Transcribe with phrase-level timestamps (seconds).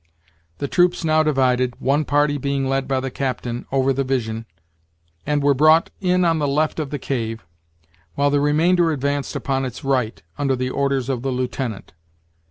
[0.57, 4.47] The troops now divided, one party being led by the captain, over the Vision,
[5.27, 7.45] and were brought in on the left of the cave,
[8.15, 11.93] while the remainder advanced upon its right, under the orders of the lieutenant.